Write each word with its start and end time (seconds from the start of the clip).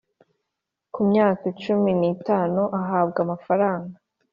kumyaka 0.93 1.45
cumi 1.61 1.91
n 2.01 2.03
itanu 2.13 2.61
ahabwa 2.79 3.19
amafaranga 3.25 3.95